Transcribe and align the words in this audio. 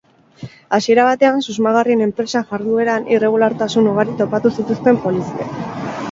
Hasiera 0.75 1.03
batean, 1.07 1.41
susmagarrien 1.49 2.01
enpresa 2.05 2.41
jardueran 2.53 3.05
irregulartasun 3.17 3.89
ugari 3.91 4.15
topatu 4.23 4.53
zituzten 4.55 4.99
poliziek. 5.05 5.53